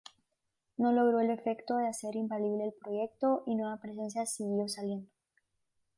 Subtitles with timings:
[0.77, 5.07] No logró el efecto de hacer inviable el proyecto, y Nueva Presencia siguió saliendo.